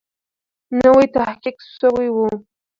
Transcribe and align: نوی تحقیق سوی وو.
نوی 0.79 1.05
تحقیق 1.15 1.57
سوی 1.79 2.07
وو. 2.15 2.27